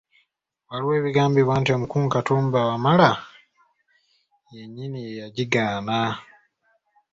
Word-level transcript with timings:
Waliwo 0.69 0.93
ebigambibwa 0.99 1.55
nti 1.57 1.69
omukungu 1.75 2.07
Katumba 2.11 2.59
Wamala 2.69 3.11
yennyini 4.55 4.99
ye 5.05 5.13
yagigaana. 5.21 5.99